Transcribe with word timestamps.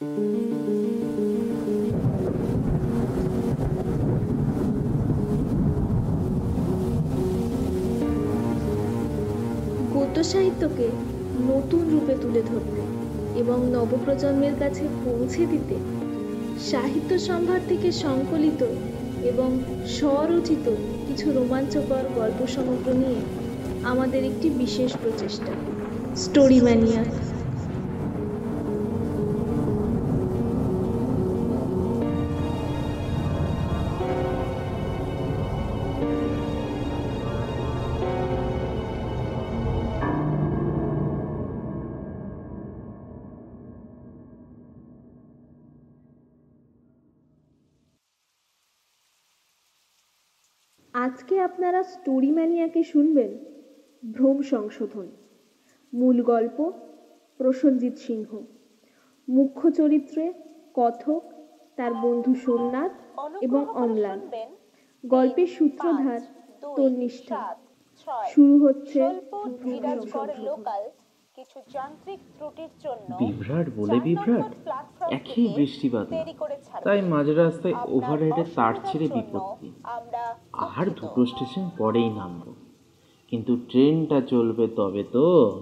গদ্য 0.00 0.16
সাহিত্যকে 10.24 10.88
নতুন 11.40 11.88
রূপে 11.90 12.14
তুলে 12.22 12.42
ধরতে 12.42 12.80
এবং 13.38 13.70
নবপ্রজন্মের 13.70 14.52
কাছে 14.58 14.88
পৌঁছে 15.04 15.46
দিতে 15.46 15.74
সাহিত্য 16.70 17.18
সম্ভার 17.18 17.60
থেকে 17.68 17.92
সংকলিত 17.92 18.62
এবং 19.22 19.60
স্বরচিত 19.88 20.74
কিছু 21.08 21.32
রোমাঞ্চকর 21.32 22.04
গল্প 22.16 22.46
সমগ্র 22.46 22.92
নিয়ে 22.92 23.20
আমাদের 23.84 24.24
একটি 24.24 24.50
বিশেষ 24.50 24.92
প্রচেষ্টা। 25.02 25.52
স্টোরি 26.16 26.60
ম্যানিয়া 26.60 27.29
আজকে 51.20 51.40
আপনারা 51.40 51.82
স্টোরি 51.82 52.30
ম্যানিয়াকে 52.30 52.82
শুনবেন। 52.82 53.38
ভ্রম 54.12 54.42
সংশোধন। 54.42 55.06
মূল 55.94 56.22
গল্প 56.22 56.72
প্রসঞ্জিৎ 57.38 57.98
সিংহ। 57.98 58.42
মুখ্য 59.28 59.70
চরিত্রে 59.70 60.32
কথক 60.74 61.22
তার 61.76 61.94
বন্ধু 61.94 62.34
সোমনাথ 62.34 62.92
এবং 63.40 63.68
অম্লান। 63.68 64.20
গল্পের 65.06 65.46
সূত্রধার 65.46 66.20
তন্নিষ্ঠা। 66.76 67.56
শুরু 68.28 68.58
হচ্ছে 68.58 69.00
ভ্রম 69.62 70.00
সংশোধন। 70.12 70.99
কিছু 71.40 71.60
যান্ত্রিক 71.72 72.18
ত্রুটির 72.38 72.68
জন্য 72.84 73.16
বিভ্রাট 73.16 73.68
বলে 73.76 74.00
বিভ্রাট। 74.00 74.68
একই 75.12 75.48
বৃষ্টিপাত। 75.56 76.08
করে। 76.38 76.56
তাই 76.84 77.02
মাঝ 77.02 77.28
রাস্তায় 77.28 77.74
ওভারহেডে 77.88 78.44
তার 78.54 78.74
ছেড়ে 78.84 79.08
বিপত্তি। 79.08 79.72
আর 80.52 80.90
দুটো 80.90 81.26
স্টেশন 81.26 81.70
পরেই 81.78 82.08
নামবো। 82.10 82.54
কিন্তু 83.28 83.56
ট্রেনটা 83.56 84.20
চলবে 84.20 84.68
তবে 84.68 85.04
তো? 85.04 85.60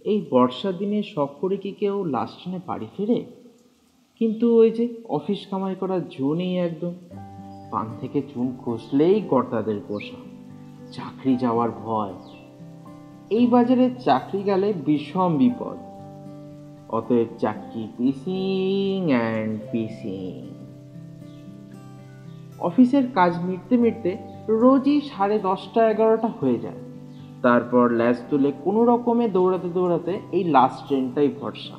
এই 0.00 0.26
বর্ষার 0.30 0.76
দিনে 0.76 1.02
শখ 1.02 1.28
করে 1.40 1.56
কি 1.56 1.72
কেউ 1.72 2.04
লাস্ট 2.04 2.42
ট্রেনে 2.42 2.60
বাড়ি 2.66 2.86
ফেরে? 2.96 3.24
কিন্তু 4.18 4.56
ওই 4.56 4.70
যে 4.70 4.94
অফিস 5.08 5.46
কামাই 5.50 5.74
করার 5.74 6.08
জো 6.08 6.34
নেই 6.34 6.58
একদম। 6.58 6.94
পান 7.70 7.96
থেকে 8.00 8.22
চুন 8.34 8.56
খসলেই 8.64 9.20
কর্তাদের 9.20 9.80
পোষা। 9.88 10.16
চাকরি 10.92 11.36
যাওয়ার 11.36 11.70
ভয়। 11.70 12.41
এই 13.32 13.46
বাজারে 13.46 13.86
চাকরি 14.04 14.42
গেলে 14.42 14.72
বিষম 14.86 15.30
বিপদ। 15.36 15.78
অতএব 16.88 17.30
চাকরি 17.38 17.84
পিসিং 17.96 19.10
অ্যান্ড 19.10 19.58
পিসিং 19.72 20.40
অফিসের 22.58 23.04
কাজ 23.14 23.32
মিটতে 23.44 23.76
মিটতে 23.76 24.10
রোজই 24.48 25.00
সাড়ে 25.00 25.38
দশটা, 25.38 25.80
এগারোটা 25.88 26.28
হয়ে 26.40 26.58
যায়। 26.58 26.80
তারপর 27.42 27.84
ল্যাস 27.90 28.18
তুলে 28.30 28.52
কোনো 28.64 28.80
রকমে 28.84 29.28
দৌড়াতে 29.28 29.68
দৌড়াতে 29.68 30.12
এই 30.32 30.44
লাস্ট 30.44 30.86
ট্রেনটাই 30.86 31.28
ভরসা। 31.40 31.76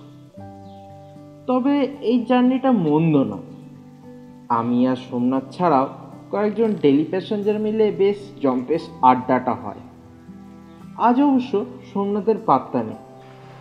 তবে 1.48 1.76
এই 2.02 2.26
জার্নিটা 2.26 2.72
মন্দ 2.88 3.16
না 3.32 3.40
আমি 4.50 4.88
আর 4.88 4.96
সোমনাথ 4.96 5.46
ছাড়াও 5.52 5.88
কয়েকজন 6.32 6.70
ডেলি 6.82 7.06
প্যাসেঞ্জার 7.10 7.60
মিলে 7.60 7.86
বেশ 7.92 8.20
জম্পেশ 8.42 8.84
আড্ডাটা 9.02 9.54
হয়। 9.54 9.82
আজ 10.98 11.22
অবশ্য 11.22 11.66
সোমনাথের 11.94 12.38
পাত্তা 12.46 12.84
নেই। 12.84 12.96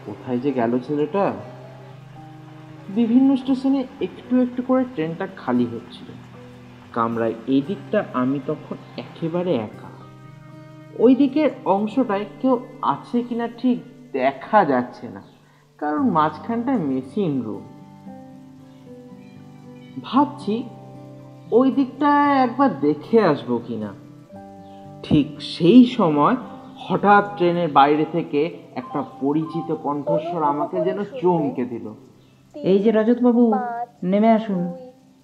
কোথায় 0.06 0.38
যে 0.38 0.52
গেল 0.52 0.78
ছেলেটা? 0.78 1.32
বিভিন্ন 2.88 3.36
স্টেশনে 3.36 3.84
একটু 4.00 4.40
একটু 4.40 4.62
করে 4.62 4.84
ট্রেনটা 4.84 5.26
খালি 5.36 5.66
হচ্ছিল। 5.66 6.06
কামরায় 6.92 7.34
এই 7.46 7.62
দিকটা 7.66 8.04
আমি 8.12 8.40
তখন 8.46 8.76
একেবারে 8.96 9.54
একা। 9.54 9.90
ওই 10.98 11.14
দিকের 11.14 11.50
অংশটায় 11.64 12.24
কেউ 12.40 12.58
আছে 12.82 13.22
কিনা 13.22 13.48
ঠিক 13.58 13.78
দেখা 14.12 14.64
যাচ্ছে 14.64 15.08
না, 15.08 15.22
কারণ 15.78 16.10
মাঝখানটায় 16.10 16.78
মেশিন 16.78 17.42
রুম 17.42 17.62
ভাবছি 20.02 20.62
ওই 21.52 21.70
দিকটায় 21.70 22.34
একবার 22.38 22.80
দেখে 22.80 23.22
আসব 23.22 23.60
কিনা। 23.66 23.92
ঠিক 25.02 25.26
সেই 25.40 25.84
সময় 25.84 26.36
হঠাৎ 26.88 27.24
ট্রেনের 27.36 27.68
বাইরে 27.78 28.04
থেকে 28.04 28.40
একটা 28.80 29.00
পরিচিত 29.20 29.68
কণ্ঠস্বর 29.84 30.42
আমাকে 30.42 30.76
যেন 30.84 30.98
চমকে 31.20 31.64
দিল। 31.64 31.86
এই 32.54 32.78
যে 32.78 32.90
রজতবাবু 32.90 33.42
নেমে 34.10 34.30
আসুন। 34.38 34.60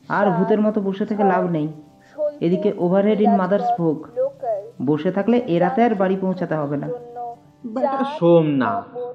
আর 0.08 0.26
ভূতের 0.30 0.60
মতো 0.60 0.78
বসে 0.80 1.04
থেকে 1.06 1.24
লাভ 1.24 1.44
নেই। 1.50 1.68
এদিকে 2.46 2.70
ওভারহেড 2.78 3.20
ইন 3.20 3.32
মাদার্স 3.36 3.68
ভোগ 3.78 3.98
বসে 4.86 5.10
থাকলে 5.12 5.36
এ 5.54 5.56
রাতে 5.58 5.80
আর 5.84 5.94
বাড়ি 5.94 6.16
পৌঁছাতে 6.16 6.54
হবে 6.54 6.76
না। 6.82 6.88
বেটা 7.74 8.00
সোমনাথ 8.18 8.84
নম্বর 8.94 9.14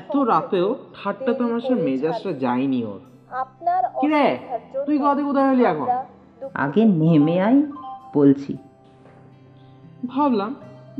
এত 0.00 0.14
রাতেও 0.32 0.68
ঠাট্টা 0.96 1.32
তামাশার 1.38 1.78
মেজাজটা 1.86 2.30
যায়নি 2.44 2.80
ওর। 2.84 3.00
কিরে 4.00 4.24
তুই 4.86 4.96
গদে 4.98 5.22
কোথায় 5.22 5.48
হলি 5.50 5.64
এখন? 5.72 5.88
আগে 6.54 6.82
নেমে 7.00 7.36
আই 7.46 7.56
বলছি। 8.14 8.52
ভাবলাম 10.06 10.50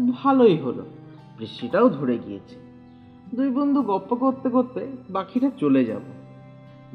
ভালোই 0.09 0.59
হলো। 0.59 0.87
বৃষ্টিটাও 1.39 1.89
ধরে 1.89 2.19
গিয়েছে। 2.19 2.57
দুই 3.35 3.51
বন্ধু 3.51 3.83
গপ্প 3.83 4.15
করতে 4.15 4.49
করতে 4.49 4.97
বাকিটা 5.11 5.51
চলে 5.59 5.85
যাব। 5.85 6.03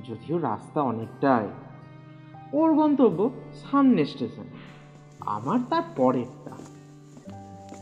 যদিও 0.08 0.38
রাস্তা 0.38 0.82
অনেকটাই। 0.82 1.48
ওর 2.54 2.74
গন্তব্য 2.74 3.30
সামনে 3.72 4.06
স্টেশন। 4.06 4.44
আমার 5.20 5.60
তার 5.70 5.84
পরেরটা। 5.96 6.52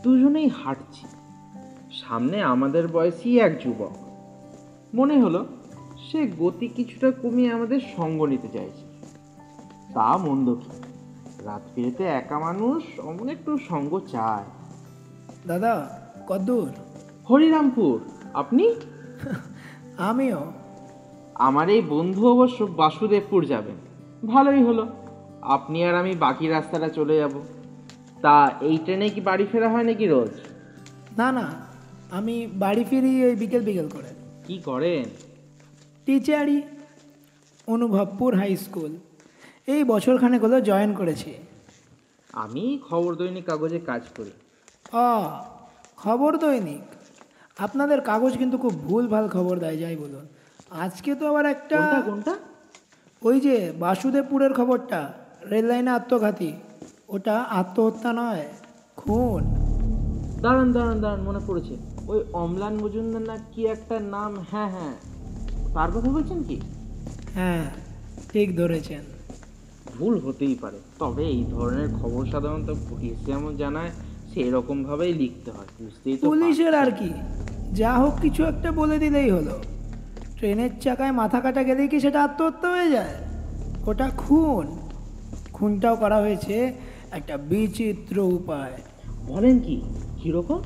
দুজনেই 0.02 0.48
হাঁটছি। 0.48 1.06
সামনে 1.92 2.42
আমাদের 2.42 2.88
বয়সী 2.88 3.40
এক 3.40 3.58
যুবক। 3.64 3.92
মনে 4.94 5.22
হলো 5.22 5.46
সে 5.98 6.30
গতি 6.38 6.68
কিছুটা 6.68 7.10
কমিয়ে 7.10 7.52
আমাদের 7.52 7.80
সঙ্গ 7.96 8.22
নিতে 8.22 8.48
চাইছে। 8.48 8.94
তা 9.94 10.16
মন্দ 10.16 10.54
কি? 10.54 10.82
রাত 11.44 11.62
ফিরেতে 11.74 12.04
একা 12.04 12.38
মানুষ 12.38 13.00
অমন 13.00 13.28
একটু 13.28 13.58
সঙ্গ 13.58 13.98
চায়। 13.98 14.44
দাদা 15.46 15.98
কদ্দূর। 16.26 16.68
হরিরামপুর 17.30 18.00
আপনি? 18.34 18.74
আমিও। 19.98 20.52
আমার 21.34 21.68
এই 21.70 21.80
বন্ধু 21.80 22.28
অবশ্য 22.28 22.64
বাসুদেবপুর 22.64 23.46
যাবেন। 23.46 23.74
ভালোই 24.28 24.62
হলো। 24.62 24.86
আপনি 25.42 25.84
আর 25.84 25.94
আমি 25.94 26.14
বাকি 26.14 26.48
রাস্তাটা 26.48 26.88
চলে 26.88 27.16
যাব। 27.16 27.30
তা 28.22 28.50
এই 28.60 28.78
ট্রেনে 28.78 29.08
কি 29.08 29.20
বাড়ি 29.20 29.46
ফেরা 29.52 29.68
হয় 29.68 29.84
নাকি 29.84 30.06
রোজ? 30.06 30.30
না 31.18 31.32
না 31.32 31.52
আমি 32.10 32.46
বাড়ি 32.46 32.84
ফিরি 32.84 33.24
ওই 33.24 33.36
বিকেল 33.36 33.62
বিকেল 33.62 33.88
করে। 33.88 34.08
কি 34.46 34.58
করেন? 34.58 35.04
টিচারই 36.06 36.62
অনুভবপুর 37.66 38.34
হাই 38.34 38.56
স্কুল। 38.56 38.96
এই 39.66 39.84
বছরখানেক 39.84 40.44
হলো 40.44 40.60
জয়েন 40.60 40.94
করেছি। 40.94 41.34
আমি 42.32 42.78
খবর 42.90 43.14
দৈনিক 43.14 43.44
কাগজে 43.44 43.78
কাজ 43.78 44.02
করি। 44.16 44.30
অ 44.94 45.30
খবর 45.96 46.36
দৈনিক। 46.36 46.82
আপনাদের 47.58 48.00
কাগজ 48.00 48.36
কিন্তু 48.36 48.58
খুব 48.58 48.72
ভুল 48.72 49.08
ভালো 49.08 49.28
খবর 49.28 49.58
দেয় 49.58 49.76
যাই 49.76 49.96
বলুন। 49.96 50.26
আজকে 50.70 51.14
তো 51.14 51.28
আবার 51.28 51.46
একটা 51.46 51.78
কোনটা 51.80 52.00
কোনটা? 52.00 52.34
ওই 53.22 53.40
যে 53.40 53.72
বাসুদেবপুরের 53.78 54.52
খবরটা 54.52 55.12
রেল 55.50 55.64
লাইনে 55.64 55.90
আত্মঘাতী। 55.90 56.52
ওটা 57.08 57.42
আত্মহত্যা 57.42 58.12
নয় 58.12 58.44
খুন। 58.96 59.44
দাঁড়ান 60.42 60.72
দাঁড়ান 60.72 61.00
দাঁড়ান 61.00 61.20
মনে 61.20 61.38
পড়েছে। 61.46 61.76
ওই 62.08 62.24
অম্লান 62.32 62.74
মজুমদার 62.76 63.22
না 63.22 63.36
কি 63.54 63.66
একটা 63.66 64.00
নাম? 64.00 64.38
হ্যাঁ 64.50 64.70
হ্যাঁ। 64.70 64.94
তার 65.74 65.90
কথা 65.90 66.08
বলছেন 66.08 66.42
কি? 66.42 66.60
হ্যাঁ 67.34 67.70
ঠিক 68.32 68.56
ধরেছেন। 68.56 69.04
ভুল 69.98 70.18
হতেই 70.18 70.54
পারে। 70.54 70.78
তবে 70.98 71.24
এই 71.24 71.44
ধরনের 71.50 71.88
খবর 72.02 72.26
সাধারণত 72.26 72.70
পুলিশ 72.88 73.26
যেমন 73.26 73.56
জানায় 73.56 73.90
সেই 74.34 74.50
রকম 74.50 74.84
ভাবেই 74.84 75.12
লিখতে 75.12 75.50
হয়। 75.50 75.66
বুঝতেই 75.80 76.16
তো 76.16 76.26
পুলিশের 76.26 76.74
আর 76.74 76.90
কি? 76.90 77.10
যা 77.72 77.92
হোক 77.94 78.14
কিছু 78.20 78.44
একটা 78.44 78.72
বলে 78.72 78.98
দিলেই 78.98 79.30
হলো। 79.30 79.62
ট্রেনের 80.36 80.70
চাকায় 80.80 81.12
মাথা 81.12 81.40
কাটা 81.40 81.62
গেলেই 81.62 81.88
কি 81.88 82.00
সেটা 82.00 82.24
আত্মহত্যা 82.24 82.70
হয়ে 82.70 82.90
যায়? 82.90 83.14
ওটা 83.86 84.10
খুন। 84.16 84.78
খুনটাও 85.52 85.96
করা 85.96 86.16
হয়েছে 86.16 86.74
একটা 87.10 87.36
বিচিত্র 87.36 88.18
উপায়। 88.18 88.72
বলেন 89.26 89.58
কি? 89.58 89.82
কীরকম? 90.22 90.62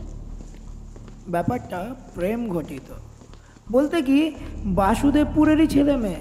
ব্যাপারটা 1.28 1.94
প্রেম 2.14 2.48
ঘটিত। 2.48 2.92
বলতে 3.72 4.02
কি 4.02 4.32
বাসুদেবপুরেরই 4.64 5.66
ছেলে 5.66 5.96
মেয়ে। 5.96 6.20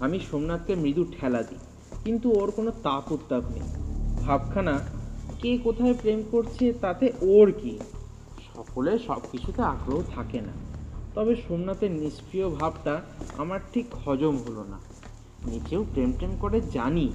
আমি 0.00 0.20
সোমনাথকে 0.30 0.74
মৃদু 0.74 1.04
ঠেলা 1.20 1.42
দিই 1.42 1.58
কিন্তু 2.04 2.42
ওর 2.42 2.50
কোনো 2.50 2.70
তাপ 2.70 3.12
উত্তাপ 3.12 3.42
নেই। 3.50 3.62
ভাবখানা 4.22 4.80
কে 5.42 5.58
কোথায় 5.58 5.94
প্রেম 5.94 6.22
করছে, 6.30 6.72
তাতে 6.72 7.12
ওর 7.20 7.52
কি? 7.52 7.78
সকলের 8.54 8.98
সব 8.98 9.20
কিছুতে 9.32 9.62
আগ্রহ 9.62 10.02
থাকে 10.14 10.40
না। 10.40 10.52
তবে 11.14 11.36
সোমনাথের 11.48 11.90
নিষ্ক্রিয় 11.90 12.48
ভাবটা 12.48 13.00
আমার 13.38 13.60
ঠিক 13.72 13.86
হজম 13.94 14.36
হলো 14.36 14.64
না। 14.64 14.78
নিচেও 15.46 15.84
প্রেম 15.92 16.12
টেম 16.18 16.36
করে 16.40 16.60
জানি। 16.60 17.12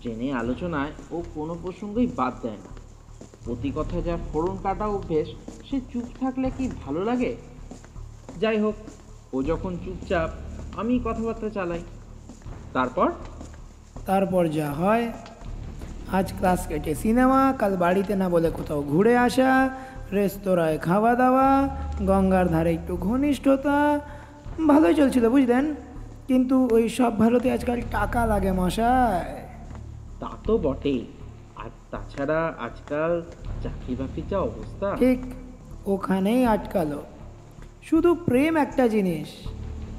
ট্রেনে 0.00 0.32
আলোচনায় 0.32 0.92
ও 1.10 1.22
কোনো 1.34 1.56
প্রসঙ্গই 1.62 2.06
বাদ 2.06 2.34
দেয় 2.42 2.56
না। 2.56 2.72
প্রতি 3.44 3.72
কথা 3.74 4.00
যা 4.00 4.18
ফোড়ন 4.32 4.56
কাটা 4.62 4.86
অভ্যেস, 4.86 5.28
সে 5.70 5.80
চুপ 5.92 6.04
থাকলে 6.20 6.50
কি 6.58 6.70
ভালো 6.84 7.04
লাগে? 7.04 7.36
যাই 8.40 8.58
হোক, 8.60 8.74
ও 9.32 9.42
যখন 9.42 9.76
চুপচাপ, 9.84 10.30
আমি 10.78 11.00
কথাবার্তা 11.04 11.50
চালাই। 11.50 11.82
তারপর? 12.72 13.12
তারপর 14.06 14.48
যা 14.48 14.72
হয় 14.72 15.12
আজ 16.12 16.32
ক্লাস 16.38 16.66
কেটে 16.66 16.94
সিনেমা 16.94 17.54
কাল 17.58 17.76
বাড়িতে 17.76 18.16
না 18.16 18.28
বলে 18.28 18.50
কোথাও 18.50 18.82
ঘুরে 18.82 19.16
আসা 19.18 19.70
রেস্তোরাঁয় 20.12 20.78
খাওয়া 20.78 21.14
দাওয়া 21.14 21.68
গঙ্গার 22.06 22.48
ধারে 22.48 22.70
একটু 22.72 22.96
ঘনিষ্ঠতা 22.96 24.00
ভালোই 24.68 24.94
চলছিল 24.94 25.28
বুঝলেন? 25.28 25.74
কিন্তু 26.28 26.68
ওই 26.72 26.88
সব 26.88 27.18
ভালোতে 27.18 27.52
আজকাল 27.52 27.80
টাকা 27.90 28.26
লাগে 28.26 28.52
মশায় 28.52 29.34
তা 30.20 30.30
তো 30.46 30.58
বটেই। 30.58 31.06
আর 31.56 31.70
তাছাড়া 31.90 32.54
আজকাল 32.60 33.22
চাকরি 33.62 33.94
বাকরির 33.94 34.24
যা 34.28 34.38
অবস্থা। 34.38 34.96
ঠিক 34.96 35.20
ওখানেই 35.86 36.46
আটকালো। 36.46 37.02
শুধু 37.82 38.14
প্রেম 38.14 38.56
একটা 38.56 38.88
জিনিস 38.88 39.28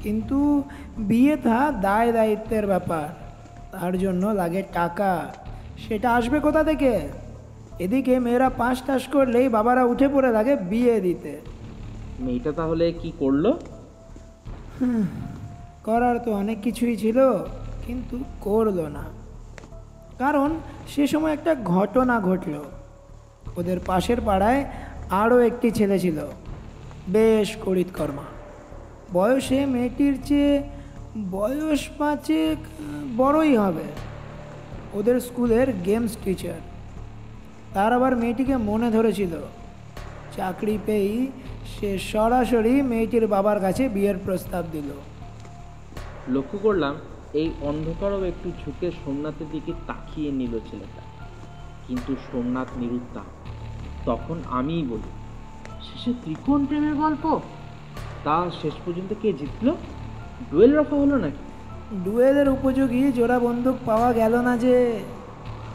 কিন্তু 0.04 0.64
বিয়ে 0.98 1.36
থা 1.38 1.72
দায় 1.82 2.12
দায়িত্বের 2.12 2.68
ব্যাপার। 2.68 3.08
তার 3.72 3.94
জন্য 3.98 4.28
লাগে 4.28 4.64
টাকা। 4.74 5.12
সেটা 5.88 6.16
আসবে 6.16 6.40
কোথা 6.40 6.64
থেকে? 6.64 7.00
এদিকে 7.80 8.20
মেয়েরা 8.20 8.50
পাঁচ 8.50 8.82
টাস 8.82 9.08
করলেই 9.08 9.50
বাবারা 9.50 9.84
উঠে 9.84 10.08
পড়ে 10.08 10.34
থাকে 10.34 10.56
বিয়ে 10.56 11.00
দিতে। 11.00 11.42
মেয়েটা 12.20 12.52
তাহলে 12.52 12.92
কি 12.92 13.12
করল? 13.20 13.54
করার 15.84 16.20
তো 16.20 16.34
অনেক 16.34 16.62
কিছুই 16.62 16.96
ছিল 16.96 17.38
কিন্তু 17.88 18.24
করল 18.42 18.82
না। 18.82 19.04
কারণ 20.20 20.50
সে 20.88 21.08
সময় 21.08 21.34
একটা 21.34 21.56
ঘটনা 21.56 22.20
ঘটল। 22.20 22.64
ওদের 23.58 23.80
পাশের 23.86 24.22
পাড়ায় 24.22 24.66
আরও 25.10 25.40
একটি 25.40 25.72
ছেলে 25.72 26.00
ছিল 26.00 26.18
বেশ 27.08 27.58
করিতকর্মা। 27.58 28.24
বয়সে 29.14 29.66
মেয়েটির 29.66 30.20
চেয়ে 30.26 30.64
বয়স 31.32 31.90
পাঁচেক 31.98 32.58
বড়ই 33.18 33.58
হবে। 33.58 34.13
ওদের 34.94 35.20
স্কুলের 35.20 35.74
গেমস 35.86 36.18
টিচার। 36.24 36.60
তার 37.74 37.94
আবার 37.94 38.18
মেয়েটিকে 38.18 38.58
মনে 38.58 38.92
ধরেছিল। 38.92 39.34
চাকরি 40.38 40.78
পেয়েই 40.86 41.28
সে 41.66 42.00
সরাসরি 42.00 42.82
মেয়েটির 42.82 43.28
বাবার 43.28 43.60
কাছে 43.60 43.90
বিয়ের 43.90 44.16
প্রস্তাব 44.26 44.66
দিল। 44.72 44.90
লক্ষ্য 46.28 46.58
করলাম, 46.58 46.96
এই 47.34 47.52
অন্ধকারও 47.62 48.24
একটু 48.24 48.52
ঝুঁকে 48.66 48.92
সোমনাথের 48.92 49.48
দিকে 49.52 49.74
তাকিয়ে 49.88 50.32
নিল 50.32 50.60
ছেলেটা। 50.60 51.02
কিন্তু 51.88 52.16
সোমনাথ 52.32 52.68
নিরুত্তাপ 52.78 53.24
তখন 54.06 54.42
আমিই 54.52 54.84
বলি 54.84 55.12
শেষে 55.84 56.14
ত্রিকোণ 56.24 56.66
প্রেমের 56.66 56.96
গল্প? 56.96 57.40
তা 58.24 58.50
শেষ 58.62 58.74
পর্যন্ত 58.86 59.14
কে 59.22 59.34
জিতলো? 59.34 59.76
ডুয়েল 60.52 60.80
রফা 60.80 60.96
হলো 60.96 61.18
নাকি? 61.18 61.53
ডুয়েলের 61.92 62.50
উপযোগী 62.50 63.12
জোড়া 63.12 63.40
বন্দুক 63.40 63.76
পাওয়া 63.86 64.14
গেল 64.14 64.36
না 64.36 64.58
যে 64.58 65.00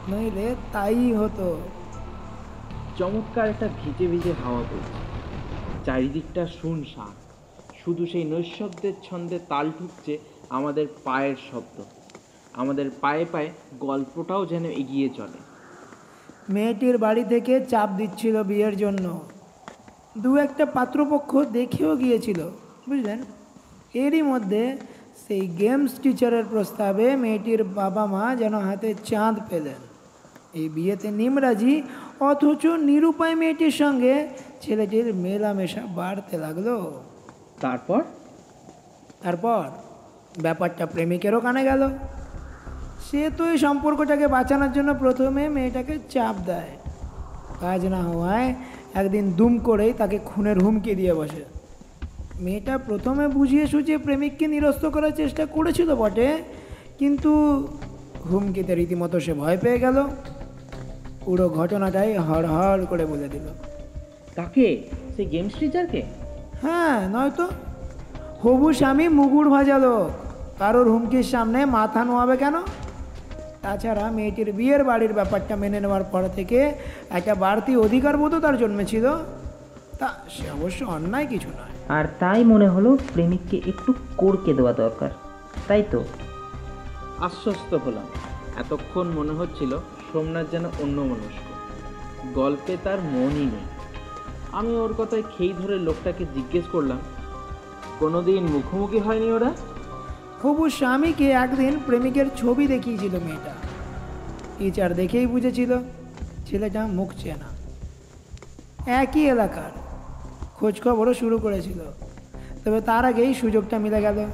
নইলে 0.08 0.55
তাই 0.72 1.12
হতো। 1.12 1.60
চমৎকার 2.99 3.49
একটা 3.49 3.69
ভিজে 3.84 4.06
ভিজে 4.06 4.32
হাওয়া 4.44 4.60
বইছে। 4.60 4.99
চারিদিকটা 5.84 6.46
শুনশান। 6.46 7.12
শুধু 7.84 8.06
সেই 8.06 8.25
নৈশব্দের 8.25 8.93
ছন্দে 9.02 9.38
তাল 9.49 9.70
ঠুকছে 9.78 10.19
আমাদের 10.50 10.87
পায়ের 11.05 11.37
শব্দ। 11.52 11.82
আমাদের 12.52 12.90
পায়ে 13.00 13.25
পায়ে 13.32 13.50
গল্পটাও 13.81 14.46
যেন 14.46 14.64
এগিয়ে 14.64 15.08
চলে। 15.08 15.38
মেয়েটির 16.52 16.99
বাড়ি 16.99 17.25
থেকে 17.25 17.66
চাপ 17.66 17.90
দিচ্ছিল 17.96 18.43
বিয়ের 18.43 18.76
জন্য। 18.76 19.20
দু 20.19 20.37
একটা 20.37 20.66
পাত্রপক্ষ 20.66 21.38
দেখেও 21.43 21.96
গিয়েছিল 21.96 22.50
বুঝলেন? 22.88 23.22
এরই 23.94 24.22
মধ্যে 24.22 24.76
সেই 25.29 25.49
গেমস 25.49 25.91
টিচারের 26.03 26.45
প্রস্তাবে 26.45 27.17
মেয়েটির 27.17 27.65
বাবা 27.65 28.07
মা 28.07 28.37
যেন 28.37 28.59
হাতে 28.59 28.95
চাঁদ 29.05 29.37
পেলেন। 29.51 29.81
এই 30.55 30.69
বিয়েতে 30.69 31.11
নিমরাজি 31.11 31.83
অথচ 32.21 32.67
নিরুপায় 32.67 33.35
মেয়েটির 33.35 33.71
সঙ্গে 33.71 34.29
ছেলেটির 34.63 35.15
মেলামেশা 35.15 35.81
বাড়তে 35.81 36.39
লাগল। 36.39 36.69
তারপর? 37.61 38.03
তারপর 39.23 39.65
ব্যাপারটা 40.43 40.87
প্রেমিকেরও 40.87 41.41
কানে 41.41 41.65
গেল। 41.65 41.89
সে 43.07 43.31
তো 43.37 43.51
এই 43.51 43.59
সম্পর্কটাকে 43.59 44.27
বাঁচানোর 44.27 44.73
জন্য 44.73 44.95
প্রথমে 44.95 45.49
মেয়েটাকে 45.49 45.99
চাপ 46.11 46.37
দেয়। 46.47 46.73
কাজ 47.61 47.87
না 47.87 48.03
হওয়ায় 48.03 48.55
একদিন 48.95 49.33
দুম 49.33 49.59
করেই 49.59 49.93
তাকে 49.93 50.19
খুনের 50.25 50.59
হুমকি 50.59 50.95
দিয়ে 50.95 51.15
বসে। 51.15 51.57
মেয়েটা 52.40 52.79
প্রথমে 52.79 53.29
বুঝিয়ে 53.29 53.67
সুঝিয়ে 53.67 53.99
প্রেমিককে 53.99 54.46
নিরস্ত 54.46 54.87
করার 54.87 55.11
চেষ্টা 55.11 55.46
করেছিল 55.46 55.94
বটে 55.94 56.29
কিন্তু 56.99 57.32
হুমকিতে 58.32 58.75
রীতিমতো 58.75 59.20
সে 59.20 59.32
ভয় 59.35 59.58
পেয়ে 59.58 59.79
গেল। 59.79 60.05
পুরো 61.25 61.49
ঘটনাটাই 61.49 62.17
হড় 62.17 62.46
হড় 62.46 62.87
করে 62.87 63.06
বলে 63.06 63.29
দিল। 63.29 63.46
তাকে 64.35 64.82
সেই 65.17 65.26
গেমস 65.26 65.55
টিচারকে 65.58 66.02
হ্যাঁ 66.62 67.08
নয়তো। 67.08 67.49
হবু 68.43 68.73
স্বামী 68.73 69.08
মুগুর 69.08 69.50
ভাজালো 69.50 70.11
কারোর 70.58 70.91
হুমকির 70.91 71.23
সামনে 71.23 71.64
মাথা 71.64 72.05
নোয়াবে 72.05 72.37
কেন? 72.37 72.55
তাছাড়া 73.62 74.11
মেয়েটির 74.11 74.52
বিয়ের 74.52 74.84
বাড়ির 74.84 75.12
ব্যাপারটা 75.12 75.56
মেনে 75.56 75.81
নেওয়ার 75.81 76.05
পর 76.05 76.23
থেকে 76.34 76.73
একটা 77.11 77.34
বাড়তি 77.34 77.76
অধিকার 77.76 78.17
বোধও 78.17 78.41
তার 78.41 78.56
জন্মেছিল। 78.58 79.06
তা 79.99 80.15
সে 80.31 80.50
অবশ্য 80.50 80.85
অন্যায় 80.85 81.27
কিছু 81.27 81.49
নয়। 81.49 81.99
আর 81.99 82.05
তাই 82.19 82.45
মনে 82.45 82.69
হলো 82.69 82.99
প্রেমিককে 83.12 83.61
একটু 83.67 83.95
করকে 84.17 84.55
দেওয়া 84.55 84.73
দরকার 84.73 85.11
তাই 85.69 85.84
তো? 85.91 86.05
আশ্বস্ত 87.19 87.75
হলাম। 87.75 88.05
এতক্ষণ 88.56 89.08
মনে 89.08 89.32
হচ্ছিল 89.32 89.79
সোমনাথ 90.13 90.46
যেন 90.51 90.65
অন্য 90.65 91.01
মনস্ক 91.01 91.49
গল্পে 92.34 92.77
তার 92.84 93.01
মনই 93.01 93.46
নেই। 93.46 93.67
আমি 94.53 94.77
ওর 94.77 94.94
কথায় 94.99 95.22
খেই 95.37 95.53
ধরে 95.53 95.79
লোকটাকে 95.79 96.25
জিজ্ঞেস 96.34 96.65
করলাম 96.72 96.99
কোনোদিন 97.99 98.44
মুখোমুখি 98.44 98.99
হয়নি 98.99 99.32
ওরা? 99.32 99.53
হবু 100.43 100.70
স্বামীকে 100.70 101.31
একদিন 101.31 101.79
প্রেমিকের 101.87 102.27
ছবি 102.37 102.67
দেখিয়েছিল 102.67 103.13
মেয়েটা। 103.13 103.55
টিচার 104.58 104.94
দেখেই 104.94 105.27
বুঝেছিল 105.27 105.79
ছেলেটা 106.46 106.87
মুখ 106.87 107.13
চেনা। 107.19 107.49
একই 108.87 109.27
এলাকার। 109.27 109.88
খোঁজখবরও 110.60 111.15
শুরু 111.15 111.38
করেছিল। 111.38 111.81
তবে 112.65 112.81
তার 112.81 113.05
আগেই 113.05 113.34
সুযোগটা 113.34 113.79
মিলে 113.79 114.03
গেল। 114.03 114.27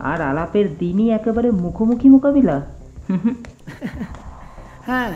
আর 0.00 0.20
আলাপের 0.20 0.78
দিনই 0.78 1.10
একেবারে 1.10 1.50
মুখোমুখি 1.50 2.08
মোকাবিলা। 2.08 2.66
হ্যাঁ 4.86 5.12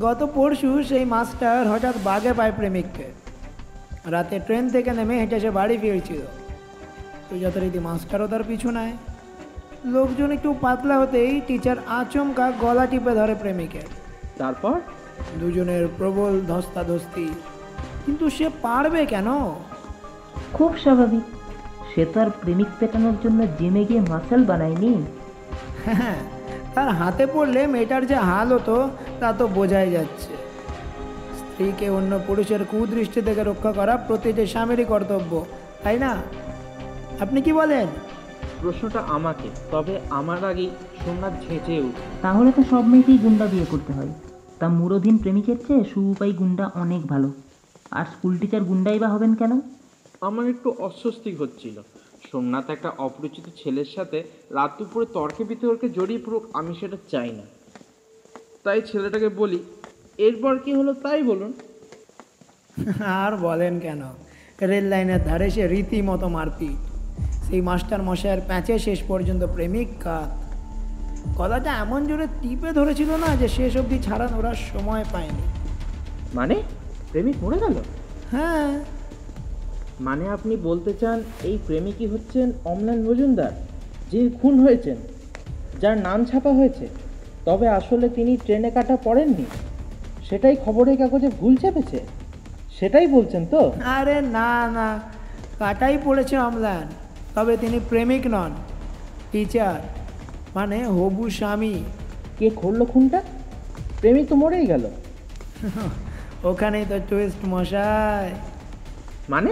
গত 0.00 0.28
পরশু 0.34 0.82
সেই 0.82 1.04
মাস্টার 1.04 1.70
হঠাৎ 1.70 1.94
বাগে 2.04 2.32
পায় 2.32 2.52
প্রেমিককে। 2.56 3.04
রাতে 4.04 4.40
ট্রেন 4.40 4.68
থেকে 4.68 4.92
নেমে 4.92 5.18
হেঁটে 5.18 5.40
সে 5.40 5.50
বাড়ি 5.50 5.78
ফিরছিল। 5.78 6.20
তো 7.30 7.38
যথারীতি 7.38 7.78
মাস্টারও 7.78 8.26
তার 8.26 8.42
পিছু 8.42 8.70
নেয়। 8.70 8.92
লোকজন 9.84 10.30
একটু 10.30 10.54
পাতলা 10.60 10.98
হতেই 10.98 11.40
টিচার 11.46 11.76
আচমকা 11.88 12.52
গলা 12.60 12.86
টিপে 12.86 13.10
ধরে 13.10 13.34
প্রেমিকের। 13.34 13.82
তারপর? 14.38 14.80
দুজনের 15.40 15.88
প্রবল 15.98 16.40
ধস্তাধস্তি 16.40 17.30
কিন্তু 18.10 18.30
সে 18.30 18.46
পারবে 18.62 19.06
কেন? 19.06 19.28
খুব 20.52 20.70
স্বাভাবিক। 20.76 21.24
সে 21.90 22.04
তো 22.12 22.20
আর 22.20 22.30
প্রেমিক 22.40 22.70
পেটানোর 22.78 23.16
জন্য 23.24 23.46
জিমে 23.58 23.84
গিয়ে 23.84 24.00
মাসেল 24.00 24.44
বানায়নি। 24.44 24.92
হ্যাঁ 25.84 26.16
তার 26.74 26.88
হাতে 26.88 27.26
পড়লে 27.26 27.66
মেয়েটার 27.66 28.06
যে 28.06 28.14
হাল 28.14 28.52
হতো 28.52 28.76
তা 29.20 29.32
তো 29.32 29.46
বোঝাই 29.46 29.90
যাচ্ছে। 29.90 30.32
স্ত্রীকে 31.38 31.90
অন্য 31.90 32.12
পুরুষের 32.26 32.64
কুদৃষ্টি 32.64 33.20
থেকে 33.22 33.42
রক্ষা 33.44 33.72
করা 33.72 33.96
প্রতিটি 33.96 34.46
স্বামীরই 34.46 34.84
কর্তব্য 34.84 35.44
তাই 35.82 35.98
না? 35.98 36.12
আপনি 37.20 37.42
কি 37.42 37.52
বলেন? 37.52 37.86
প্রশ্নটা 38.60 39.00
আমাকে 39.08 39.48
তবে 39.70 39.94
আমার 40.10 40.44
আগে 40.44 40.66
সোমনাথ 41.04 41.32
ঝেঁচে 41.48 41.82
তাহলে 42.22 42.52
তো 42.52 42.62
সব 42.70 42.84
মেয়েকেই 42.86 43.18
গুন্ডা 43.18 43.46
বিয়ে 43.46 43.66
করতে 43.70 43.92
হয়। 43.92 44.12
তা 44.58 44.68
মুরোধীন 44.68 45.18
প্রেমিকের 45.18 45.56
চেয়ে 45.66 45.84
সুউপায়ী 45.84 46.32
গুন্ডা 46.32 46.70
অনেক 46.74 47.06
ভালো। 47.06 47.30
আর 47.90 48.04
স্কুল 48.04 48.38
টিচার 48.38 48.62
গুন্ডাই 48.62 48.98
বা 48.98 49.08
হবেন 49.08 49.34
কেন? 49.34 49.60
আমার 50.20 50.46
একটু 50.46 50.70
অস্বস্তি 50.78 51.34
হচ্ছিল। 51.34 51.82
সোমনাথ 52.32 52.70
একটা 52.70 52.90
অপরিচিত 52.98 53.44
ছেলের 53.62 53.84
সাথে 53.94 54.22
রাত 54.50 54.70
দুপুরে 54.78 55.06
তর্কে 55.14 55.44
বিতর্কে 55.44 55.88
জড়িয়ে 55.88 56.20
পড়ুক 56.26 56.46
আমি 56.52 56.74
সেটা 56.80 56.96
চাই 57.10 57.30
না। 57.30 57.42
তাই 58.64 58.82
ছেলেটাকে 58.82 59.28
বলি 59.28 59.58
এরপর 60.18 60.58
কি 60.58 60.74
হলো 60.74 60.94
তাই 60.94 61.22
বলুন। 61.22 61.52
আর 63.04 63.36
বলেন 63.36 63.80
কেন? 63.80 64.02
রেল 64.62 64.84
লাইনের 64.84 65.24
ধারে 65.24 65.50
সে 65.50 65.68
রীতিমতো 65.68 66.28
মারপিট। 66.28 66.90
সেই 67.44 67.60
মাস্টার 67.60 68.02
মশাইয়ের 68.02 68.40
প্যাঁচে 68.46 68.78
শেষ 68.78 69.02
পর্যন্ত 69.08 69.44
প্রেমিক 69.44 69.88
কাত। 70.00 70.54
গলাটা 71.36 71.76
এমন 71.78 72.06
জোরে 72.06 72.26
টিপে 72.42 72.72
ধরেছিল 72.72 73.10
না 73.16 73.36
যে 73.36 73.48
শেষ 73.48 73.76
অবধি 73.76 73.98
ছাড়ানোর 73.98 74.54
সময় 74.54 75.04
পায়নি। 75.12 75.42
মানে? 76.34 76.62
প্রেমিক 77.10 77.36
মরে 77.42 77.58
গেল? 77.58 77.76
হ্যাঁ। 78.32 78.70
মানে 80.00 80.28
আপনি 80.28 80.56
বলতে 80.56 80.92
চান 81.00 81.22
এই 81.42 81.58
প্রেমিকই 81.66 82.06
হচ্ছেন 82.06 82.52
অমলান 82.64 82.98
মজুমদার 83.02 83.52
যিনি 84.10 84.30
খুন 84.42 84.54
হয়েছেন 84.60 84.96
যার 85.80 85.98
নাম 85.98 86.24
ছাপা 86.24 86.52
হয়েছে 86.52 86.86
তবে 87.44 87.68
আসলে 87.68 88.08
তিনি 88.08 88.36
ট্রেনে 88.36 88.70
কাটা 88.70 88.96
পড়েননি। 89.04 89.44
সেটাই 90.28 90.56
খবরের 90.64 90.96
কাগজে 90.96 91.28
ভুল 91.40 91.56
চেপেছে। 91.56 92.00
সেটাই 92.78 93.06
বলছেন 93.06 93.46
তো? 93.46 93.72
আরে 93.84 94.20
না 94.20 94.50
না 94.70 94.88
কাটাই 95.58 95.98
পড়েছে 96.04 96.38
অমলান 96.38 96.86
তবে 97.34 97.56
তিনি 97.56 97.80
প্রেমিক 97.88 98.26
নন 98.26 98.52
টিচার 99.32 99.80
মানে 100.54 100.84
হবু 100.84 101.30
স্বামী। 101.30 101.74
কে 102.38 102.50
করল 102.50 102.84
খুনটা? 102.84 103.20
প্রেমিক 104.00 104.28
তো 104.28 104.34
মরেই 104.36 104.66
গেল। 104.66 104.84
ওখানেই 106.44 106.84
তো 106.88 106.98
টুইস্ট 107.08 107.44
মশাই। 107.44 108.34
মানে? 109.28 109.50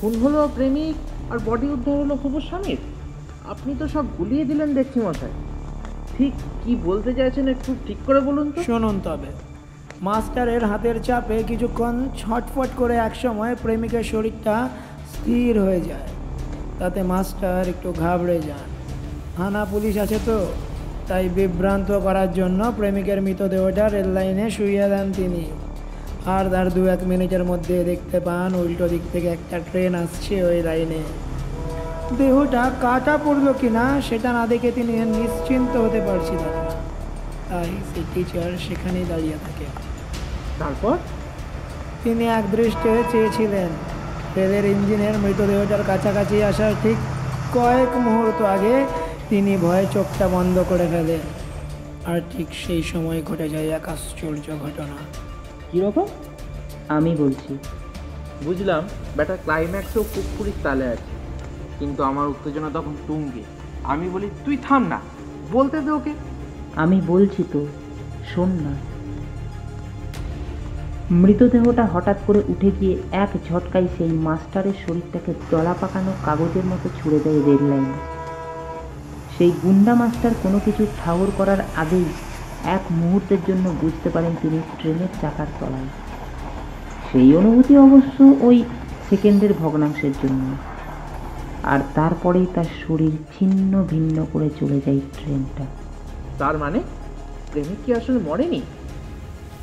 খুন 0.00 0.14
হলো 0.14 0.48
প্রেমিক 0.54 0.94
আর 1.32 1.38
বডি 1.46 1.66
উদ্ধার 1.66 1.96
হলো 1.96 2.14
হবু 2.14 2.40
স্বামীর? 2.40 2.76
আপনি 3.48 3.74
তো 3.78 3.88
সব 3.88 4.04
গুলিয়ে 4.18 4.44
দিলেন 4.44 4.74
দেখছি 4.74 5.00
মশাই। 5.00 5.30
ঠিক 6.18 6.32
কি 6.64 6.76
বলতে 6.84 7.14
চাইছেন 7.14 7.48
একটু 7.48 7.74
ঠিক 7.86 7.96
করে 8.06 8.20
বলুন 8.20 8.50
তো? 8.50 8.62
শুনুন 8.62 9.00
তবে 9.04 9.26
মাস্টারের 10.02 10.64
হাতের 10.64 11.02
চাপে 11.02 11.42
কিছুক্ষণ 11.42 12.08
ছটফট 12.16 12.68
করে 12.76 12.96
একসময় 12.96 13.54
প্রেমিকের 13.62 14.02
শরীরটা 14.02 14.68
স্থির 15.14 15.60
হয়ে 15.60 15.80
যায়। 15.80 16.08
তাতে 16.78 17.02
মাস্টার 17.02 17.68
একটু 17.68 17.92
ঘাবড়ে 17.92 18.40
যান। 18.40 18.68
থানা 19.36 19.64
পুলিশ 19.64 19.98
আছে 19.98 20.18
তো 20.26 20.46
তাই 21.08 21.28
বিভ্রান্ত 21.28 21.92
করার 21.92 22.32
জন্য 22.32 22.72
প্রেমিকের 22.76 23.22
মৃতদেহটা 23.22 23.88
রেল 23.88 24.08
লাইনে 24.08 24.50
শুইয়ে 24.50 24.88
দেন 24.88 25.12
তিনি। 25.12 25.44
আর 26.26 26.50
তার 26.50 26.70
দু 26.70 26.86
এক 26.86 26.98
মিনিটের 27.02 27.44
মধ্যে 27.44 27.84
দেখতে 27.84 28.20
পান 28.20 28.54
উল্টো 28.54 28.88
দিক 28.88 29.00
থেকে 29.12 29.28
একটা 29.28 29.58
ট্রেন 29.58 29.94
আসছে 29.94 30.44
ওই 30.44 30.62
লাইনে। 30.62 31.02
দেহটা 32.18 32.70
কাটা 32.80 33.18
পড়ল 33.24 33.52
কিনা 33.52 34.02
সেটা 34.08 34.32
না 34.32 34.46
দেখে 34.46 34.72
তিনি 34.72 34.92
নিশ্চিন্ত 34.92 35.76
হতে 35.76 36.00
পারছিলেন 36.00 36.52
না। 36.64 36.70
তাই 37.48 37.64
সেই 37.64 38.04
টিচার 38.14 38.58
সেখানেই 38.68 39.04
দাঁড়িয়ে 39.08 39.32
থাকে। 39.32 39.64
তারপর? 40.58 40.96
তিনি 42.04 42.24
এক 42.24 42.50
দৃষ্টে 42.50 43.02
চেয়েছিলেন 43.12 43.68
রেলের 44.36 44.64
ইঞ্জিনের 44.64 45.18
মৃতদেহটার 45.18 45.84
কাছাকাছি 45.86 46.42
আসার 46.42 46.72
ঠিক 46.82 46.96
কয়েক 47.54 47.96
মুহূর্ত 47.96 48.42
আগে 48.42 48.86
তিনি 49.28 49.56
ভয়ে 49.56 49.86
চোখটা 49.92 50.28
বন্ধ 50.28 50.64
করে 50.68 50.86
ফেলেন। 50.86 51.20
আর 52.12 52.20
ঠিক 52.36 52.46
সেই 52.66 52.82
সময় 52.82 53.22
ঘটে 53.22 53.48
যায় 53.48 53.68
এক 53.68 53.88
আশ্চর্য 53.88 54.56
ঘটনা। 54.62 54.96
কীরকম? 55.74 56.06
আমি 56.88 57.16
বলছি। 57.16 57.58
বুঝলাম 58.44 58.82
ব্যাটা 59.16 59.36
ক্লাইম্যাক্সও 59.36 60.02
কুকুরির 60.02 60.52
তালে 60.62 60.86
আছে। 60.86 61.10
কিন্তু 61.78 62.02
আমার 62.02 62.28
উত্তেজনা 62.28 62.70
তখন 62.74 62.94
তুঙ্গে। 63.06 63.42
আমি 63.84 64.08
বলি 64.08 64.30
তুই 64.44 64.56
থাম 64.56 64.86
না 64.86 65.00
বলতে 65.52 65.80
দে 65.80 65.90
ওকে। 65.90 66.12
আমি 66.76 67.00
বলছি 67.06 67.44
তো 67.52 67.66
শোন 68.34 68.48
না। 68.48 68.72
মৃতদেহটা 71.10 71.84
হঠাৎ 71.86 72.16
করে 72.26 72.42
উঠে 72.48 72.70
গিয়ে 72.80 73.02
এক 73.12 73.28
ঝটকায় 73.48 73.88
সেই 73.98 74.10
মাস্টারের 74.10 74.72
শরীরটাকে 74.86 75.34
দলা 75.50 75.74
পাকানো 75.80 76.12
কাগজের 76.24 76.64
মতো 76.64 76.88
ছুড়ে 77.02 77.20
দেয় 77.24 77.42
রেল 77.46 77.64
লাইনে। 77.68 77.98
সেই 79.38 79.52
গুন্ডা 79.62 79.94
মাস্টার 79.94 80.30
কোনো 80.42 80.60
কিছু 80.64 80.86
ঠাউর 81.04 81.32
করার 81.36 81.60
আগেই 81.76 82.04
এক 82.64 82.80
মুহূর্তের 82.90 83.38
জন্য 83.46 83.74
বুঝতে 83.80 84.10
পারেন 84.10 84.36
তিনি 84.42 84.58
ট্রেনের 84.78 85.08
চাকার 85.20 85.46
তলায়। 85.60 85.88
সেই 87.12 87.36
অনুভূতি 87.36 87.76
অবশ্য 87.76 88.34
ওই 88.40 88.64
সেকেন্ডের 89.10 89.52
ভগ্নাংশের 89.52 90.12
জন্য। 90.22 90.56
আর 91.62 91.80
তারপরেই 91.94 92.46
তার 92.54 92.64
শরীর 92.64 93.12
ছিন্ন 93.38 93.84
ভিন্ন 93.90 94.26
করে 94.32 94.50
চলে 94.60 94.80
যায় 94.86 95.00
ট্রেনটা। 95.16 95.64
তার 96.38 96.58
মানে 96.58 96.80
প্রেমিক 97.52 97.78
কি 97.86 97.94
আসলে 97.94 98.18
মরেনি? 98.18 98.62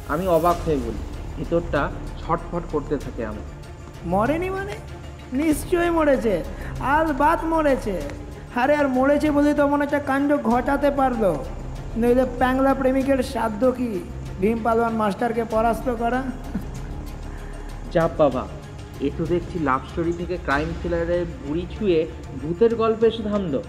আমি 0.10 0.28
অবাক 0.28 0.56
হয়ে 0.66 0.76
বলি 0.76 1.02
ভিতরটা 1.38 1.92
ছটফট 2.22 2.64
করতে 2.72 2.98
থাকে 2.98 3.26
আমার। 3.26 3.48
মরেনি 4.06 4.50
মানে? 4.50 4.74
নিশ্চয়ই 5.34 5.90
মরেছে 5.90 6.44
আল 6.80 7.14
বাত 7.14 7.44
মরেছে। 7.44 8.02
আরে 8.56 8.76
আর 8.76 8.88
মরেছে 8.88 9.32
বলে 9.32 9.54
তো 9.54 9.68
মনে 9.68 9.84
একটা 9.84 10.00
কাণ্ড 10.00 10.38
ঘটাতে 10.38 10.92
পারল। 10.92 11.36
নইলে 12.00 12.26
প্যাংলা 12.40 12.72
প্রেমিকের 12.80 13.22
সাধ্য 13.34 13.62
কি? 13.78 13.90
ভীম 14.42 14.60
পালোয়ান 14.66 14.94
মাস্টারকে 15.02 15.44
পরাস্ত 15.54 15.88
করা? 16.02 16.22
চাপ 17.94 18.12
বাবা 18.18 18.44
এ 19.06 19.08
তো 19.18 19.24
দেখছি 19.26 19.58
লাভ 19.70 19.82
স্টোরি 19.90 20.14
থেকে 20.20 20.36
ক্রাইম 20.46 20.70
থ্রিলারের 20.80 21.26
বুড়ি 21.42 21.64
ছুঁয়ে 21.74 22.00
ভূতের 22.42 22.74
গল্পে 22.82 23.06
এসে 23.12 23.24
থামলো 23.30 23.62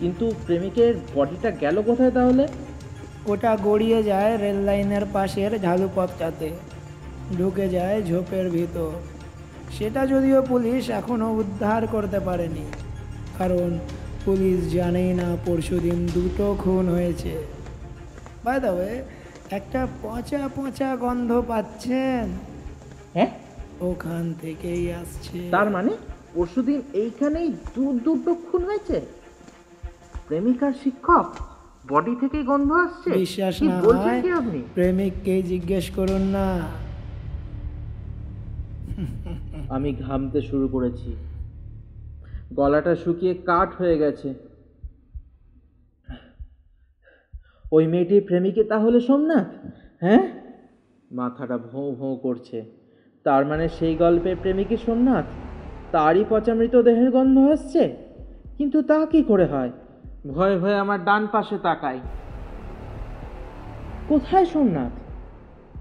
কিন্তু 0.00 0.24
প্রেমিকের 0.46 0.92
বডিটা 1.14 1.50
গেল 1.62 1.76
কোথায় 1.88 2.12
তাহলে? 2.18 2.44
ওটা 3.32 3.52
গড়িয়ে 3.68 4.00
যায় 4.10 4.32
রেল 4.42 4.58
লাইনের 4.68 5.04
পাশের 5.14 5.52
ঝালুপথটাতে 5.64 6.48
ঢুকে 7.38 7.66
যায় 7.76 7.96
ঝোপের 8.08 8.46
ভিতর। 8.50 8.92
সেটা 9.76 10.02
যদিও 10.06 10.38
পুলিশ 10.42 10.82
এখনও 11.00 11.28
উদ্ধার 11.42 11.82
করতে 11.86 12.18
পারেনি। 12.20 12.64
কারণ 13.38 13.68
পুলিশ 14.28 14.72
জানেই 14.72 15.14
না 15.14 15.36
পরশুদিন 15.46 16.08
দুটো 16.14 16.56
খুন 16.58 16.88
হয়েছে। 16.88 17.44
বাই 18.44 18.58
ওয়ে 18.68 19.02
একটা 19.50 19.86
পচা 20.02 20.48
পচা 20.56 20.96
গন্ধ 20.96 21.42
পাচ্ছেন। 21.48 22.28
হ্যাঁ 23.14 23.30
ওখান 23.80 24.34
থেকেই 24.40 24.92
আসছে। 24.92 25.48
তার 25.50 25.70
মানে 25.70 25.90
পরশুদিন 26.34 26.82
এইখানেই 26.92 27.48
দু 27.74 28.00
দুটো 28.04 28.34
খুন 28.34 28.64
হয়েছে? 28.64 29.00
প্রেমিকার 30.28 30.72
শিক্ষক 30.84 31.26
বডি 31.88 32.16
থেকেই 32.20 32.44
গন্ধ 32.44 32.72
আসছে? 32.72 33.10
বিশ্বাস 33.10 33.62
না 33.62 33.80
হয় 33.80 34.22
কি 34.22 34.30
আপনি? 34.30 34.62
প্রেমিককেই 34.74 35.42
জিজ্ঞেস 35.42 35.90
করুন 35.90 36.20
না। 36.20 36.60
আমি 39.68 39.94
ঘামতে 39.94 40.42
শুরু 40.42 40.68
করেছি। 40.68 41.16
গলাটা 42.54 42.94
শুকিয়ে 42.94 43.34
কাঠ 43.34 43.74
হয়ে 43.78 43.98
গেছে। 43.98 44.34
ওই 47.72 47.86
মেয়েটির 47.86 48.24
প্রেমিকে 48.26 48.64
তাহলে 48.64 49.00
সোমনাথ? 49.00 49.46
হ্যাঁ? 50.00 50.28
মাথাটা 51.12 51.58
ভোঁ 51.58 51.94
ভোঁ 51.94 52.16
করছে। 52.16 52.64
তার 53.24 53.46
মানে 53.46 53.68
সেই 53.68 53.94
গল্পের 53.96 54.36
প্রেমিকে 54.36 54.76
সোমনাথ? 54.76 55.24
তারই 55.92 56.24
পচা 56.28 56.54
মৃতদেহের 56.54 57.10
গন্ধ 57.10 57.38
আসছে? 57.38 57.96
কিন্তু 58.58 58.82
তা 58.82 59.06
কি 59.06 59.22
করে 59.22 59.46
হয়? 59.46 59.70
ভয়ে 60.26 60.58
ভয়ে 60.58 60.76
আমার 60.76 61.04
ডান 61.04 61.26
পাশে 61.32 61.58
তাকাই। 61.62 62.00
কোথায় 64.08 64.44
সোমনাথ? 64.44 64.92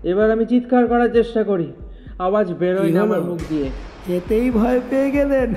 এবার 0.06 0.32
আমি 0.32 0.46
চিৎকার 0.46 0.88
করার 0.88 1.14
চেষ্টা 1.14 1.44
করি। 1.44 1.74
আওয়াজ 2.20 2.54
বেরোয় 2.54 2.92
না 2.92 3.02
আমার 3.02 3.22
মুখ 3.22 3.40
দিয়ে। 3.50 3.70
এতেই 4.18 4.52
ভয় 4.52 4.82
পেয়ে 4.90 5.12
গেলেন। 5.12 5.54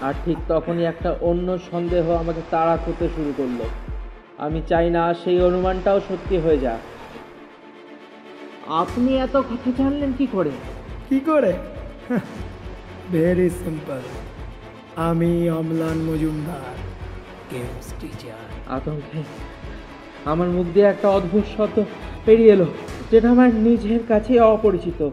আর 0.00 0.14
ঠিক 0.24 0.36
তখনই 0.48 0.84
একটা 0.84 1.16
অন্য 1.20 1.58
সন্দেহ 1.70 2.10
আমাকে 2.10 2.40
তাড়া 2.50 2.76
করতে 2.76 3.08
শুরু 3.16 3.32
করল। 3.36 3.60
আমি 4.38 4.62
চাই 4.68 4.90
না 4.90 5.14
সেই 5.14 5.40
অনুমানটাও 5.40 6.00
সত্যি 6.00 6.38
হয়ে 6.38 6.58
যাক। 6.58 6.78
আপনি 8.68 9.16
এত 9.16 9.36
কথা 9.36 9.70
জানলেন 9.78 10.12
কি 10.18 10.26
করে? 10.32 10.50
কি 11.08 11.20
করে? 11.20 11.52
ভেরি 13.12 13.50
সিম্পল 13.50 14.00
আমি 14.96 15.50
অম্লান 15.50 15.98
মজুমদার 15.98 16.76
গেমস 17.52 17.92
টিচার 18.00 18.72
আতঙ্কে 18.76 19.22
আমার 20.24 20.48
মুখ 20.48 20.66
দিয়ে 20.74 20.86
একটা 20.86 21.08
অদ্ভুত 21.08 21.44
শব্দ 21.56 21.84
পেরিয়ে 22.24 22.52
এলো 22.52 22.66
যেটা 23.10 23.30
আমার 23.30 23.54
নিজের 23.54 24.00
কাছে 24.08 24.40
অপরিচিত। 24.40 25.10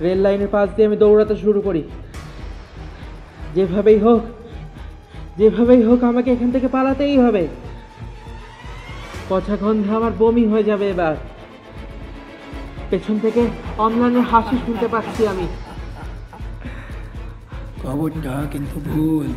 রেল 0.00 0.18
লাইনের 0.18 0.48
পাশ 0.48 0.68
দিয়ে 0.76 0.88
আমি 0.88 0.96
দৌড়াতে 0.96 1.36
শুরু 1.36 1.60
করি। 1.60 1.82
যেভাবেই 3.54 3.98
হোক 3.98 4.22
যেভাবেই 5.38 5.82
হোক 5.82 6.04
আমাকে 6.04 6.32
এখান 6.32 6.50
থেকে 6.50 6.68
পালাতেই 6.68 7.18
হবে। 7.18 7.48
পচা 9.28 9.56
গন্ধে 9.56 9.90
আমার 9.96 10.12
বমি 10.18 10.44
হয়ে 10.46 10.62
যাবে 10.62 10.90
এবার। 10.90 11.14
পেছন 12.90 13.18
থেকে 13.18 13.46
অম্লানের 13.78 14.22
হাসি 14.22 14.56
শুনতে 14.66 14.88
পাচ্ছি 14.88 15.26
আমি। 15.26 15.46
খবরটা 17.82 18.46
কিন্তু 18.52 18.80
ভুল। 18.80 19.28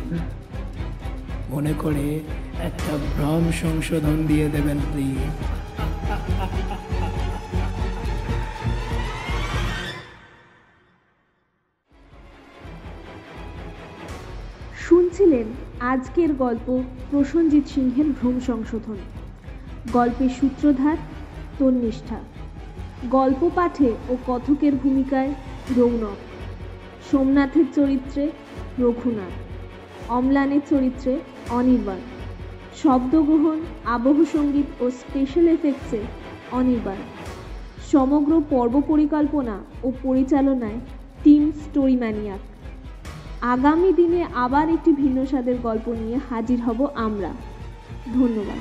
মনে 1.50 1.72
করে 1.78 2.20
একটা 2.60 2.92
ভ্রম 3.16 3.44
সংশোধন 3.62 4.26
দিয়ে 4.26 4.48
দেবেন 4.48 4.78
প্লিজ 4.92 5.18
আজকের 15.86 16.34
গল্প 16.34 16.82
প্রসেনজিৎ 17.10 17.66
সিংহের 17.66 18.06
ভ্রম 18.06 18.40
সংশোধন। 18.46 18.96
গল্পের 19.92 20.28
সূত্রধার 20.28 20.96
তন্নিষ্ঠা। 21.58 22.18
গল্প 23.10 23.50
পাঠে 23.54 23.92
ও 24.08 24.16
কথকের 24.26 24.74
ভূমিকায় 24.74 25.34
রৌনক। 25.76 26.16
সোমনাথের 27.10 27.64
চরিত্রে 27.74 28.30
রঘুনাথ। 28.78 29.32
অম্লানের 30.10 30.60
চরিত্রে 30.70 31.20
অনির্বাণ। 31.50 31.98
শব্দগ্রহণ, 32.82 33.60
আবহ 33.84 34.24
সংগীত 34.32 34.82
ও 34.82 34.90
স্পেশাল 34.90 35.48
এফেক্টসে 35.48 36.00
অনির্বাণ। 36.52 36.96
সমগ্র 37.92 38.42
পর্ব 38.50 38.82
পরিকল্পনা 38.86 39.58
ও 39.82 39.92
পরিচালনায় 40.02 40.80
টিম 41.24 41.52
স্টোরি 41.52 41.96
ম্যানিয়াক 41.96 42.40
আগামী 43.52 43.90
দিনে 43.92 44.20
আবার 44.34 44.66
একটি 44.68 44.90
ভিন্ন 44.92 45.18
স্বাদের 45.24 45.56
গল্প 45.58 45.86
নিয়ে 45.92 46.16
হাজির 46.30 46.58
হব 46.60 46.80
আমরা। 47.06 47.30
ধন্যবাদ। 48.12 48.60